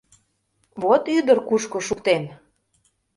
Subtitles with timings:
[0.81, 2.23] Вот ӱдыр кушко шуктен.